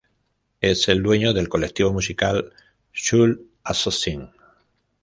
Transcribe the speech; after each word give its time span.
Es 0.61 0.87
el 0.89 1.03
dueño 1.03 1.31
del 1.31 1.47
colectivo 1.47 1.93
musical 1.93 2.51
Soul 2.91 3.51
Assassins. 3.63 4.31